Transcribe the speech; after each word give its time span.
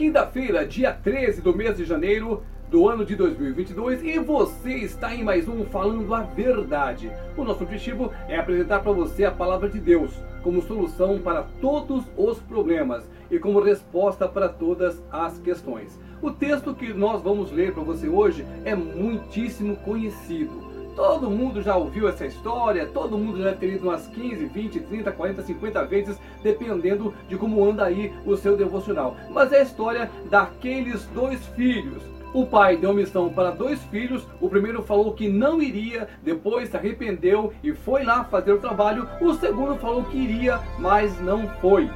Quinta-feira, 0.00 0.66
dia 0.66 0.94
13 0.94 1.42
do 1.42 1.54
mês 1.54 1.76
de 1.76 1.84
janeiro 1.84 2.42
do 2.70 2.88
ano 2.88 3.04
de 3.04 3.14
2022 3.14 4.02
e 4.02 4.18
você 4.18 4.76
está 4.76 5.14
em 5.14 5.22
mais 5.22 5.46
um 5.46 5.62
Falando 5.66 6.14
a 6.14 6.22
Verdade. 6.22 7.12
O 7.36 7.44
nosso 7.44 7.64
objetivo 7.64 8.10
é 8.26 8.38
apresentar 8.38 8.80
para 8.80 8.92
você 8.92 9.26
a 9.26 9.30
palavra 9.30 9.68
de 9.68 9.78
Deus 9.78 10.10
como 10.42 10.62
solução 10.62 11.18
para 11.18 11.42
todos 11.60 12.02
os 12.16 12.38
problemas 12.38 13.06
e 13.30 13.38
como 13.38 13.60
resposta 13.60 14.26
para 14.26 14.48
todas 14.48 15.04
as 15.12 15.38
questões. 15.38 16.00
O 16.22 16.30
texto 16.30 16.74
que 16.74 16.94
nós 16.94 17.20
vamos 17.20 17.52
ler 17.52 17.74
para 17.74 17.82
você 17.82 18.08
hoje 18.08 18.42
é 18.64 18.74
muitíssimo 18.74 19.76
conhecido. 19.76 20.69
Todo 20.94 21.30
mundo 21.30 21.62
já 21.62 21.76
ouviu 21.76 22.08
essa 22.08 22.26
história, 22.26 22.86
todo 22.86 23.18
mundo 23.18 23.42
já 23.42 23.52
lido 23.52 23.88
umas 23.88 24.06
15, 24.08 24.46
20, 24.46 24.80
30, 24.80 25.12
40, 25.12 25.42
50 25.42 25.84
vezes, 25.86 26.20
dependendo 26.42 27.14
de 27.28 27.36
como 27.36 27.64
anda 27.64 27.84
aí 27.84 28.12
o 28.26 28.36
seu 28.36 28.56
devocional. 28.56 29.16
Mas 29.30 29.52
é 29.52 29.60
a 29.60 29.62
história 29.62 30.10
daqueles 30.28 31.06
dois 31.06 31.44
filhos. 31.48 32.02
O 32.32 32.46
pai 32.46 32.76
deu 32.76 32.94
missão 32.94 33.28
para 33.28 33.50
dois 33.50 33.82
filhos. 33.84 34.24
O 34.40 34.48
primeiro 34.48 34.82
falou 34.82 35.12
que 35.12 35.28
não 35.28 35.60
iria, 35.60 36.08
depois 36.22 36.68
se 36.68 36.76
arrependeu 36.76 37.52
e 37.62 37.72
foi 37.72 38.04
lá 38.04 38.22
fazer 38.24 38.52
o 38.52 38.60
trabalho. 38.60 39.08
O 39.20 39.34
segundo 39.34 39.76
falou 39.76 40.04
que 40.04 40.16
iria, 40.16 40.60
mas 40.78 41.20
não 41.20 41.48
foi. 41.60 41.90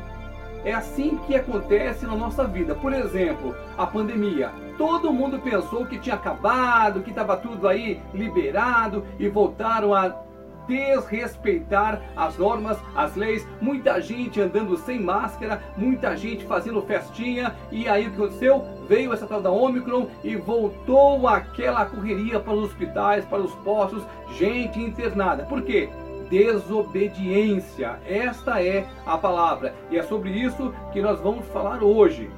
É 0.64 0.72
assim 0.72 1.18
que 1.26 1.34
acontece 1.34 2.06
na 2.06 2.16
nossa 2.16 2.44
vida. 2.44 2.74
Por 2.74 2.92
exemplo, 2.92 3.54
a 3.76 3.86
pandemia. 3.86 4.50
Todo 4.78 5.12
mundo 5.12 5.38
pensou 5.38 5.86
que 5.86 5.98
tinha 5.98 6.16
acabado, 6.16 7.02
que 7.02 7.10
estava 7.10 7.36
tudo 7.36 7.68
aí 7.68 8.00
liberado 8.12 9.04
e 9.18 9.28
voltaram 9.28 9.94
a 9.94 10.24
desrespeitar 10.66 12.00
as 12.16 12.38
normas, 12.38 12.78
as 12.94 13.14
leis, 13.14 13.46
muita 13.60 14.00
gente 14.00 14.40
andando 14.40 14.76
sem 14.78 14.98
máscara, 14.98 15.62
muita 15.76 16.16
gente 16.16 16.44
fazendo 16.44 16.82
festinha, 16.82 17.54
e 17.70 17.88
aí 17.88 18.06
o 18.06 18.10
que 18.10 18.16
aconteceu? 18.16 18.64
Veio 18.88 19.12
essa 19.12 19.26
tal 19.26 19.42
da 19.42 19.50
Omicron 19.50 20.08
e 20.22 20.36
voltou 20.36 21.28
aquela 21.28 21.84
correria 21.86 22.40
para 22.40 22.54
os 22.54 22.70
hospitais, 22.70 23.24
para 23.26 23.42
os 23.42 23.54
postos, 23.56 24.02
gente 24.38 24.80
internada. 24.80 25.44
Por 25.44 25.62
quê? 25.62 25.90
Desobediência. 26.28 27.98
Esta 28.06 28.62
é 28.62 28.86
a 29.06 29.16
palavra. 29.16 29.74
E 29.90 29.98
é 29.98 30.02
sobre 30.02 30.30
isso 30.30 30.72
que 30.92 31.02
nós 31.02 31.20
vamos 31.20 31.46
falar 31.48 31.82
hoje. 31.82 32.30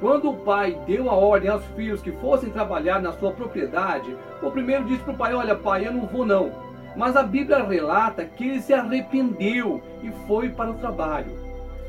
Quando 0.00 0.30
o 0.30 0.36
pai 0.36 0.78
deu 0.86 1.10
a 1.10 1.14
ordem 1.14 1.50
aos 1.50 1.64
filhos 1.76 2.00
que 2.00 2.12
fossem 2.12 2.50
trabalhar 2.50 3.02
na 3.02 3.12
sua 3.12 3.32
propriedade, 3.32 4.16
o 4.40 4.50
primeiro 4.50 4.84
disse 4.84 5.02
para 5.02 5.12
o 5.12 5.16
pai: 5.16 5.34
Olha, 5.34 5.56
pai, 5.56 5.86
eu 5.86 5.92
não 5.92 6.06
vou 6.06 6.24
não. 6.24 6.52
Mas 6.96 7.16
a 7.16 7.22
Bíblia 7.22 7.62
relata 7.62 8.24
que 8.24 8.48
ele 8.48 8.62
se 8.62 8.72
arrependeu 8.72 9.82
e 10.02 10.10
foi 10.26 10.48
para 10.48 10.70
o 10.70 10.74
trabalho. 10.74 11.36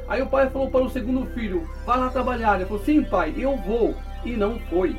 Aí 0.08 0.22
o 0.22 0.28
pai 0.28 0.50
falou 0.50 0.72
para 0.72 0.82
o 0.82 0.90
segundo 0.90 1.28
filho: 1.34 1.70
Vá 1.86 1.96
lá 1.96 2.10
trabalhar. 2.10 2.56
Ele 2.56 2.66
falou: 2.66 2.84
Sim, 2.84 3.04
pai, 3.04 3.34
eu 3.38 3.56
vou. 3.58 3.94
E 4.26 4.32
não 4.32 4.60
foi. 4.72 4.98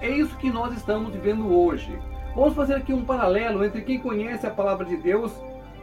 É 0.00 0.08
isso 0.08 0.36
que 0.36 0.50
nós 0.50 0.76
estamos 0.76 1.12
vivendo 1.12 1.56
hoje. 1.56 1.96
Vamos 2.34 2.54
fazer 2.54 2.74
aqui 2.74 2.92
um 2.92 3.04
paralelo 3.04 3.64
entre 3.64 3.82
quem 3.82 4.00
conhece 4.00 4.46
a 4.46 4.50
palavra 4.50 4.84
de 4.84 4.96
Deus 4.96 5.32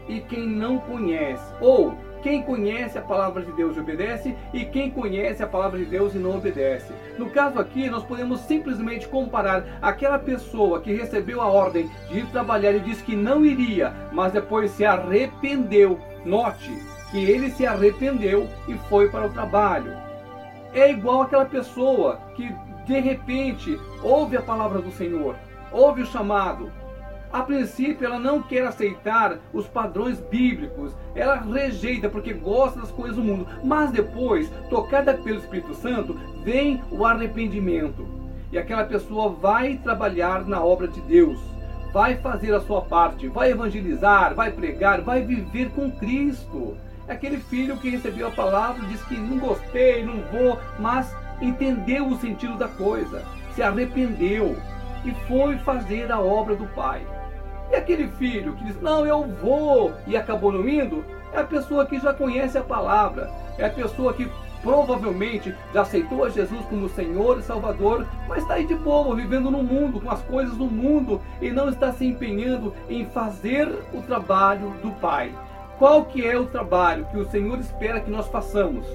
e 0.10 0.20
quem 0.20 0.46
não 0.46 0.80
conhece. 0.80 1.54
Ou 1.62 1.96
quem 2.22 2.42
conhece 2.42 2.98
a 2.98 3.02
palavra 3.02 3.44
de 3.44 3.52
Deus 3.54 3.78
e 3.78 3.80
obedece 3.80 4.36
e 4.54 4.66
quem 4.66 4.92
conhece 4.92 5.42
a 5.42 5.48
palavra 5.48 5.80
de 5.80 5.86
Deus 5.86 6.14
e 6.14 6.18
não 6.18 6.36
obedece. 6.36 6.92
No 7.18 7.30
caso 7.30 7.60
aqui, 7.60 7.90
nós 7.90 8.04
podemos 8.04 8.42
simplesmente 8.42 9.08
comparar 9.08 9.64
aquela 9.82 10.20
pessoa 10.20 10.82
que 10.82 10.92
recebeu 10.92 11.40
a 11.42 11.48
ordem 11.48 11.90
de 12.10 12.20
ir 12.20 12.26
trabalhar 12.28 12.74
e 12.74 12.80
disse 12.82 13.04
que 13.04 13.16
não 13.16 13.46
iria, 13.46 13.94
mas 14.12 14.34
depois 14.34 14.72
se 14.72 14.84
arrependeu. 14.84 15.98
Note 16.26 16.70
que 17.12 17.23
ele 17.23 17.50
se 17.52 17.66
arrependeu 17.66 18.48
e 18.68 18.76
foi 18.90 19.10
para 19.10 19.28
o 19.28 19.34
trabalho. 19.34 19.94
É 20.73 20.92
igual 20.92 21.22
aquela 21.22 21.46
pessoa 21.46 22.20
que 22.36 22.54
de 22.86 23.00
repente 23.00 23.80
ouve 24.04 24.36
a 24.36 24.42
palavra 24.42 24.82
do 24.82 24.92
Senhor, 24.92 25.36
ouve 25.72 26.02
o 26.02 26.06
chamado, 26.06 26.72
a 27.32 27.44
princípio, 27.44 28.08
ela 28.08 28.20
não 28.20 28.42
quer 28.42 28.66
aceitar 28.66 29.38
os 29.54 29.67
padrões 29.67 30.20
bíblicos, 30.20 30.95
ela 31.14 31.36
rejeita 31.36 32.10
porque 32.10 32.34
gosta 32.34 32.80
das 32.80 32.92
coisas 32.92 33.17
do 33.17 33.23
mundo. 33.23 33.48
Mas 33.64 33.92
depois, 33.92 34.52
tocada 34.70 35.14
pelo 35.14 35.38
Espírito 35.38 35.76
Santo, 35.76 36.20
vem 36.44 36.82
o 36.89 37.06
arrependimento. 37.06 38.08
E 38.52 38.58
aquela 38.58 38.84
pessoa 38.84 39.30
vai 39.30 39.76
trabalhar 39.78 40.44
na 40.48 40.64
obra 40.64 40.88
de 40.88 41.00
Deus, 41.02 41.39
vai 41.94 42.16
fazer 42.16 42.52
a 42.54 42.62
sua 42.62 42.82
parte, 42.82 43.28
vai 43.28 43.52
evangelizar, 43.52 44.34
vai 44.34 44.52
pregar, 44.52 45.02
vai 45.02 45.22
viver 45.22 45.70
com 45.70 45.92
Cristo. 45.92 46.76
Aquele 47.08 47.38
filho 47.38 47.78
que 47.78 47.92
recebeu 47.92 48.28
a 48.28 48.32
palavra, 48.32 48.88
diz 48.88 49.04
que 49.04 49.16
não 49.16 49.38
gostei, 49.38 50.04
não 50.04 50.18
vou, 50.32 50.60
mas 50.80 51.16
entendeu 51.39 52.08
o 52.08 52.18
sentido 52.18 52.58
da 52.58 52.68
coisa, 52.68 53.23
se 53.54 53.62
arrependeu 53.62 54.58
e 55.06 55.12
foi 55.28 55.58
fazer 55.60 56.12
a 56.12 56.20
obra 56.20 56.56
do 56.56 56.66
Pai. 56.68 57.02
E 57.72 57.76
aquele 57.76 58.08
filho 58.08 58.54
que 58.54 58.64
diz, 58.64 58.82
não, 58.82 59.06
eu 59.06 59.24
vou, 59.42 59.94
e 60.08 60.18
acabou 60.18 60.52
não 60.52 60.68
indo, 60.68 61.06
é 61.32 61.40
a 61.40 61.44
pessoa 61.44 61.86
que 61.86 62.00
já 62.00 62.14
conhece 62.14 62.58
a 62.58 62.64
palavra, 62.64 63.30
é 63.58 63.66
a 63.66 63.70
pessoa 63.70 64.14
que 64.14 64.30
provavelmente 64.62 65.56
já 65.74 65.82
aceitou 65.82 66.24
a 66.26 66.30
Jesus 66.30 66.66
como 66.66 66.90
Senhor 66.90 67.40
e 67.40 67.44
Salvador, 67.44 68.06
mas 68.28 68.40
está 68.40 68.56
aí 68.56 68.66
de 68.66 68.76
boa, 68.76 69.16
vivendo 69.16 69.52
no 69.52 69.64
mundo, 69.64 70.02
com 70.02 70.10
as 70.10 70.22
coisas 70.24 70.58
do 70.58 70.66
mundo, 70.66 71.22
e 71.42 71.52
não 71.52 71.70
está 71.70 71.94
se 71.94 72.06
empenhando 72.06 72.74
em 72.90 73.06
fazer 73.06 73.68
o 73.94 74.02
trabalho 74.02 74.74
do 74.82 74.92
Pai. 75.00 75.32
Qual 75.78 76.06
que 76.06 76.28
é 76.28 76.38
o 76.38 76.48
trabalho 76.48 77.06
que 77.06 77.18
o 77.18 77.30
Senhor 77.30 77.58
espera 77.60 78.02
que 78.02 78.12
nós 78.12 78.28
façamos? 78.28 78.86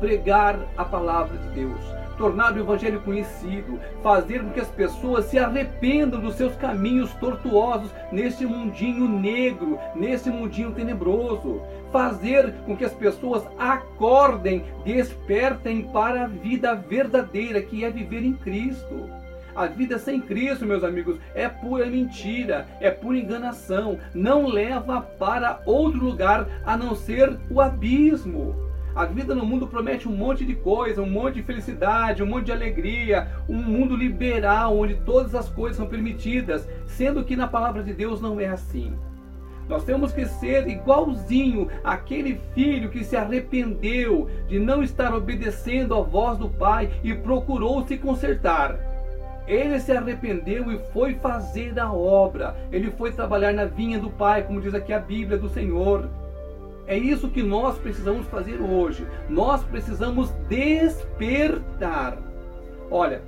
Pregar 0.00 0.58
a 0.76 0.84
palavra 0.84 1.36
de 1.36 1.48
Deus 1.48 2.05
tornar 2.16 2.52
o 2.54 2.60
Evangelho 2.60 3.00
conhecido, 3.00 3.78
fazer 4.02 4.42
com 4.42 4.50
que 4.50 4.60
as 4.60 4.68
pessoas 4.68 5.26
se 5.26 5.38
arrependam 5.38 6.20
dos 6.20 6.34
seus 6.34 6.54
caminhos 6.56 7.12
tortuosos 7.14 7.90
neste 8.10 8.46
mundinho 8.46 9.08
negro, 9.08 9.78
nesse 9.94 10.30
mundinho 10.30 10.72
tenebroso, 10.72 11.60
fazer 11.92 12.52
com 12.64 12.76
que 12.76 12.84
as 12.84 12.92
pessoas 12.92 13.44
acordem, 13.58 14.64
despertem 14.84 15.82
para 15.82 16.24
a 16.24 16.26
vida 16.26 16.74
verdadeira 16.74 17.62
que 17.62 17.84
é 17.84 17.90
viver 17.90 18.24
em 18.24 18.32
Cristo. 18.34 19.08
A 19.54 19.66
vida 19.66 19.98
sem 19.98 20.20
Cristo, 20.20 20.66
meus 20.66 20.84
amigos, 20.84 21.18
é 21.34 21.48
pura 21.48 21.86
mentira, 21.86 22.66
é 22.78 22.90
pura 22.90 23.16
enganação, 23.16 23.98
não 24.14 24.46
leva 24.46 25.00
para 25.00 25.62
outro 25.64 26.04
lugar 26.04 26.46
a 26.66 26.76
não 26.76 26.94
ser 26.94 27.38
o 27.50 27.58
abismo. 27.62 28.54
A 28.96 29.04
vida 29.04 29.34
no 29.34 29.44
mundo 29.44 29.66
promete 29.66 30.08
um 30.08 30.16
monte 30.16 30.42
de 30.42 30.54
coisa, 30.54 31.02
um 31.02 31.10
monte 31.10 31.34
de 31.34 31.42
felicidade, 31.42 32.22
um 32.22 32.26
monte 32.26 32.46
de 32.46 32.52
alegria, 32.52 33.28
um 33.46 33.58
mundo 33.58 33.94
liberal 33.94 34.74
onde 34.74 34.94
todas 34.94 35.34
as 35.34 35.50
coisas 35.50 35.76
são 35.76 35.86
permitidas, 35.86 36.66
sendo 36.86 37.22
que 37.22 37.36
na 37.36 37.46
palavra 37.46 37.82
de 37.82 37.92
Deus 37.92 38.22
não 38.22 38.40
é 38.40 38.46
assim. 38.46 38.94
Nós 39.68 39.84
temos 39.84 40.12
que 40.12 40.24
ser 40.24 40.66
igualzinho 40.66 41.68
aquele 41.84 42.40
filho 42.54 42.88
que 42.88 43.04
se 43.04 43.14
arrependeu 43.14 44.30
de 44.48 44.58
não 44.58 44.82
estar 44.82 45.12
obedecendo 45.12 45.94
à 45.94 46.00
voz 46.00 46.38
do 46.38 46.48
pai 46.48 46.90
e 47.04 47.12
procurou 47.12 47.86
se 47.86 47.98
consertar. 47.98 48.78
Ele 49.46 49.78
se 49.78 49.92
arrependeu 49.92 50.72
e 50.72 50.78
foi 50.94 51.16
fazer 51.16 51.78
a 51.78 51.92
obra. 51.92 52.56
Ele 52.72 52.90
foi 52.92 53.12
trabalhar 53.12 53.52
na 53.52 53.66
vinha 53.66 53.98
do 53.98 54.08
pai, 54.08 54.42
como 54.44 54.58
diz 54.58 54.72
aqui 54.72 54.94
a 54.94 54.98
Bíblia 54.98 55.36
do 55.36 55.50
Senhor. 55.50 56.08
É 56.86 56.96
isso 56.96 57.28
que 57.28 57.42
nós 57.42 57.76
precisamos 57.78 58.26
fazer 58.28 58.60
hoje. 58.60 59.06
Nós 59.28 59.62
precisamos 59.64 60.30
despertar. 60.48 62.16
Olha, 62.90 63.22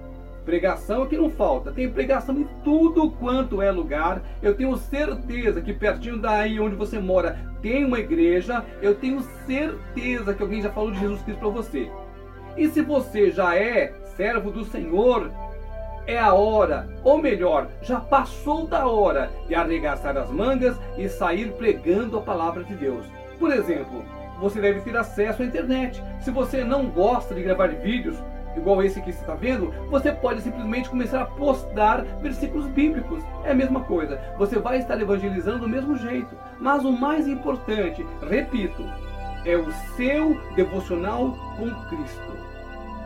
pregação 0.45 1.03
aqui 1.03 1.17
não 1.17 1.29
falta. 1.31 1.73
Tem 1.73 1.91
pregação 1.91 2.39
em 2.39 2.49
tudo 2.63 3.11
quanto 3.11 3.61
é 3.61 3.71
lugar. 3.71 4.23
Eu 4.41 4.55
tenho 4.55 4.77
certeza 4.77 5.61
que 5.61 5.73
pertinho 5.73 6.19
daí 6.19 6.61
onde 6.61 6.77
você 6.77 7.01
mora 7.01 7.39
tem 7.61 7.85
uma 7.85 7.99
igreja. 7.99 8.65
Eu 8.81 8.95
tenho 8.95 9.21
certeza 9.45 10.33
que 10.33 10.43
alguém 10.43 10.63
já 10.63 10.71
falou 10.71 10.93
de 10.93 11.01
Jesus 11.01 11.21
Cristo 11.23 11.41
para 11.41 11.49
você. 11.49 11.91
E 12.57 12.69
se 12.69 12.81
você 12.81 13.31
já 13.31 13.57
é 13.57 13.93
servo 14.17 14.51
do 14.53 14.65
Senhor, 14.65 15.31
é 16.07 16.19
a 16.19 16.33
hora, 16.33 16.89
ou 17.05 17.19
melhor, 17.19 17.69
já 17.83 18.01
passou 18.01 18.67
da 18.67 18.87
hora 18.87 19.31
de 19.47 19.55
arregaçar 19.55 20.17
as 20.17 20.31
mangas 20.31 20.75
e 20.97 21.09
sair 21.09 21.53
pregando 21.53 22.17
a 22.17 22.23
palavra 22.23 22.65
de 22.65 22.75
Deus. 22.75 23.05
Por 23.39 23.53
exemplo, 23.53 24.05
você 24.41 24.61
deve 24.61 24.81
ter 24.81 24.97
acesso 24.97 25.43
à 25.43 25.45
internet. 25.45 26.03
Se 26.21 26.31
você 26.31 26.65
não 26.65 26.87
gosta 26.87 27.35
de 27.35 27.43
gravar 27.43 27.69
vídeos, 27.69 28.17
igual 28.57 28.83
esse 28.83 29.01
que 29.01 29.13
você 29.13 29.21
está 29.21 29.35
vendo, 29.35 29.73
você 29.89 30.13
pode 30.13 30.43
simplesmente 30.43 30.89
começar 30.89 31.23
a 31.23 31.27
postar 31.27 32.05
versículos 32.21 32.67
bíblicos. 32.67 33.23
É 33.45 33.53
a 33.53 33.55
mesma 33.55 33.81
coisa. 33.81 34.21
Você 34.39 34.59
vai 34.59 34.79
estar 34.79 35.01
evangelizando 35.01 35.61
do 35.61 35.69
mesmo 35.69 35.97
jeito. 35.97 36.37
Mas 36.59 36.85
o 36.85 36.93
mais 36.93 37.29
importante, 37.29 38.05
repito, 38.29 38.85
é 39.45 39.57
o 39.57 39.71
seu 39.97 40.41
devocional 40.55 41.37
com 41.57 41.71
Cristo. 41.89 42.39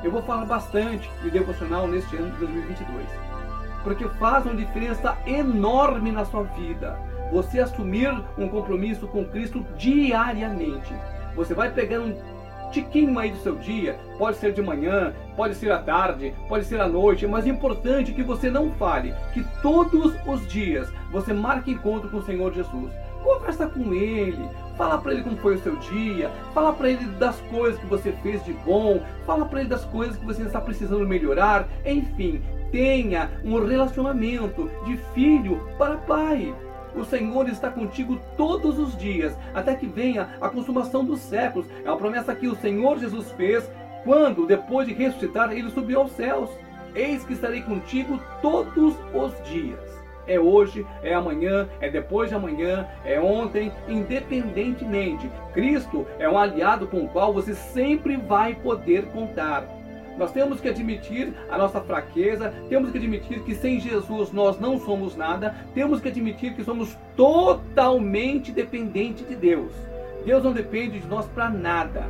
Eu 0.02 0.10
vou 0.10 0.22
falar 0.22 0.46
bastante 0.46 1.08
de 1.22 1.30
devocional 1.30 1.86
neste 1.86 2.16
ano 2.16 2.32
de 2.32 2.38
2022, 2.38 3.06
porque 3.84 4.08
faz 4.18 4.44
uma 4.44 4.56
diferença 4.56 5.16
enorme 5.26 6.10
na 6.10 6.24
sua 6.24 6.42
vida 6.42 6.98
você 7.32 7.60
assumir 7.60 8.12
um 8.36 8.46
compromisso 8.46 9.08
com 9.08 9.24
Cristo 9.24 9.64
diariamente. 9.76 10.94
Você 11.34 11.54
vai 11.54 11.72
pegar 11.72 12.00
um 12.00 12.14
tiquinho 12.70 13.18
aí 13.18 13.30
do 13.30 13.38
seu 13.38 13.56
dia, 13.56 13.98
pode 14.18 14.36
ser 14.36 14.52
de 14.52 14.62
manhã, 14.62 15.14
pode 15.34 15.54
ser 15.54 15.72
à 15.72 15.78
tarde, 15.78 16.34
pode 16.48 16.64
ser 16.66 16.80
à 16.80 16.86
noite, 16.86 17.26
mas 17.26 17.46
é 17.46 17.50
importante 17.50 18.12
que 18.12 18.22
você 18.22 18.50
não 18.50 18.70
fale, 18.72 19.14
que 19.32 19.44
todos 19.62 20.14
os 20.26 20.46
dias 20.46 20.92
você 21.10 21.32
marque 21.32 21.72
encontro 21.72 22.10
com 22.10 22.18
o 22.18 22.22
Senhor 22.22 22.52
Jesus. 22.52 22.92
Conversa 23.22 23.66
com 23.66 23.94
Ele, 23.94 24.48
fala 24.76 24.98
para 24.98 25.12
Ele 25.12 25.22
como 25.22 25.36
foi 25.36 25.54
o 25.54 25.62
seu 25.62 25.76
dia, 25.76 26.30
fala 26.52 26.72
para 26.72 26.90
Ele 26.90 27.04
das 27.18 27.40
coisas 27.42 27.78
que 27.78 27.86
você 27.86 28.12
fez 28.22 28.44
de 28.44 28.52
bom, 28.52 29.00
fala 29.24 29.46
para 29.46 29.60
Ele 29.60 29.68
das 29.68 29.84
coisas 29.84 30.16
que 30.16 30.24
você 30.26 30.42
está 30.42 30.60
precisando 30.60 31.06
melhorar, 31.06 31.68
enfim, 31.84 32.42
tenha 32.72 33.30
um 33.44 33.64
relacionamento 33.64 34.68
de 34.84 34.96
filho 35.14 35.60
para 35.78 35.98
pai. 35.98 36.52
O 36.94 37.04
Senhor 37.04 37.48
está 37.48 37.70
contigo 37.70 38.20
todos 38.36 38.78
os 38.78 38.96
dias, 38.96 39.36
até 39.54 39.74
que 39.74 39.86
venha 39.86 40.28
a 40.40 40.48
consumação 40.48 41.04
dos 41.04 41.20
séculos. 41.20 41.66
É 41.84 41.88
uma 41.88 41.96
promessa 41.96 42.34
que 42.34 42.48
o 42.48 42.56
Senhor 42.56 42.98
Jesus 42.98 43.30
fez 43.32 43.70
quando, 44.04 44.46
depois 44.46 44.86
de 44.86 44.94
ressuscitar, 44.94 45.52
ele 45.52 45.70
subiu 45.70 46.00
aos 46.00 46.12
céus. 46.12 46.50
Eis 46.94 47.24
que 47.24 47.32
estarei 47.32 47.62
contigo 47.62 48.20
todos 48.42 48.94
os 49.14 49.48
dias. 49.48 49.80
É 50.26 50.38
hoje, 50.38 50.86
é 51.02 51.14
amanhã, 51.14 51.68
é 51.80 51.90
depois 51.90 52.28
de 52.28 52.34
amanhã, 52.34 52.86
é 53.04 53.18
ontem, 53.20 53.72
independentemente. 53.88 55.28
Cristo 55.52 56.06
é 56.18 56.28
um 56.28 56.38
aliado 56.38 56.86
com 56.86 57.04
o 57.04 57.08
qual 57.08 57.32
você 57.32 57.54
sempre 57.54 58.16
vai 58.16 58.54
poder 58.54 59.06
contar. 59.06 59.64
Nós 60.18 60.32
temos 60.32 60.60
que 60.60 60.68
admitir 60.68 61.32
a 61.50 61.56
nossa 61.56 61.80
fraqueza, 61.80 62.52
temos 62.68 62.90
que 62.90 62.98
admitir 62.98 63.42
que 63.42 63.54
sem 63.54 63.80
Jesus 63.80 64.32
nós 64.32 64.60
não 64.60 64.78
somos 64.78 65.16
nada, 65.16 65.54
temos 65.74 66.00
que 66.00 66.08
admitir 66.08 66.54
que 66.54 66.64
somos 66.64 66.96
totalmente 67.16 68.52
dependentes 68.52 69.26
de 69.26 69.34
Deus. 69.34 69.72
Deus 70.24 70.44
não 70.44 70.52
depende 70.52 71.00
de 71.00 71.06
nós 71.06 71.26
para 71.26 71.48
nada. 71.50 72.06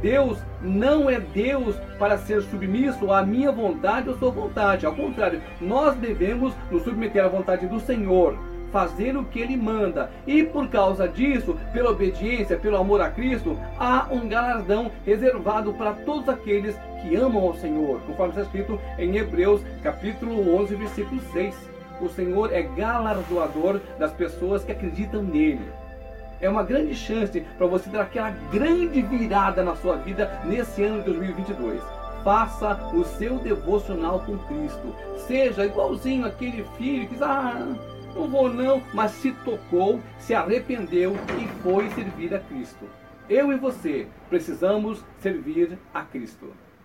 Deus 0.00 0.38
não 0.60 1.08
é 1.08 1.18
Deus 1.18 1.74
para 1.98 2.18
ser 2.18 2.42
submisso 2.42 3.10
à 3.10 3.24
minha 3.24 3.50
vontade 3.50 4.08
ou 4.08 4.18
sua 4.18 4.30
vontade. 4.30 4.84
Ao 4.84 4.94
contrário, 4.94 5.40
nós 5.60 5.96
devemos 5.96 6.54
nos 6.70 6.82
submeter 6.82 7.24
à 7.24 7.28
vontade 7.28 7.66
do 7.66 7.80
Senhor 7.80 8.38
fazer 8.76 9.16
o 9.16 9.24
que 9.24 9.40
ele 9.40 9.56
manda. 9.56 10.10
E 10.26 10.42
por 10.42 10.68
causa 10.68 11.08
disso, 11.08 11.56
pela 11.72 11.92
obediência, 11.92 12.58
pelo 12.58 12.76
amor 12.76 13.00
a 13.00 13.08
Cristo, 13.08 13.58
há 13.78 14.06
um 14.10 14.28
galardão 14.28 14.90
reservado 15.06 15.72
para 15.72 15.94
todos 15.94 16.28
aqueles 16.28 16.76
que 17.00 17.16
amam 17.16 17.42
ao 17.42 17.56
Senhor, 17.56 18.02
conforme 18.02 18.32
está 18.32 18.42
escrito 18.42 18.78
em 18.98 19.16
Hebreus, 19.16 19.62
capítulo 19.82 20.54
11, 20.60 20.74
versículo 20.74 21.22
6. 21.32 21.54
O 22.02 22.08
Senhor 22.10 22.52
é 22.52 22.60
galardoador 22.60 23.80
das 23.98 24.12
pessoas 24.12 24.62
que 24.62 24.72
acreditam 24.72 25.22
nele. 25.22 25.66
É 26.38 26.50
uma 26.50 26.62
grande 26.62 26.94
chance 26.94 27.40
para 27.56 27.66
você 27.66 27.88
dar 27.88 28.02
aquela 28.02 28.28
grande 28.52 29.00
virada 29.00 29.64
na 29.64 29.74
sua 29.76 29.96
vida 29.96 30.42
nesse 30.44 30.84
ano 30.84 30.98
de 30.98 31.06
2022 31.06 31.80
faça 32.22 32.90
o 32.92 33.04
seu 33.04 33.38
devocional 33.38 34.18
com 34.26 34.36
Cristo. 34.36 34.92
Seja 35.28 35.64
igualzinho 35.64 36.26
aquele 36.26 36.64
filho 36.76 37.06
que 37.06 37.14
diz: 37.14 37.22
Ah, 37.22 37.68
não 38.16 38.28
vou 38.28 38.48
não, 38.48 38.82
mas 38.94 39.12
se 39.12 39.32
tocou, 39.44 40.00
se 40.18 40.34
arrependeu 40.34 41.14
e 41.38 41.62
foi 41.62 41.88
servir 41.90 42.34
a 42.34 42.40
Cristo. 42.40 42.88
Eu 43.28 43.52
e 43.52 43.56
você 43.56 44.06
precisamos 44.30 45.04
servir 45.18 45.78
a 45.92 46.02
Cristo. 46.02 46.52